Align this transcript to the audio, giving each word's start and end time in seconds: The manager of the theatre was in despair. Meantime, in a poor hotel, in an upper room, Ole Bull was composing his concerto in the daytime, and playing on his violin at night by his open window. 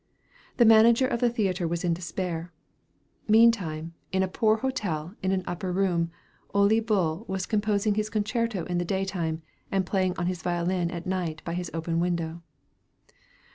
The 0.57 0.65
manager 0.65 1.05
of 1.05 1.19
the 1.19 1.29
theatre 1.29 1.67
was 1.67 1.83
in 1.83 1.93
despair. 1.93 2.51
Meantime, 3.27 3.93
in 4.11 4.23
a 4.23 4.27
poor 4.27 4.57
hotel, 4.57 5.13
in 5.21 5.31
an 5.31 5.43
upper 5.45 5.71
room, 5.71 6.09
Ole 6.55 6.79
Bull 6.79 7.23
was 7.27 7.45
composing 7.45 7.93
his 7.93 8.09
concerto 8.09 8.63
in 8.65 8.79
the 8.79 8.83
daytime, 8.83 9.43
and 9.71 9.85
playing 9.85 10.17
on 10.17 10.25
his 10.25 10.41
violin 10.41 10.89
at 10.89 11.05
night 11.05 11.43
by 11.45 11.53
his 11.53 11.69
open 11.71 11.99
window. 11.99 12.41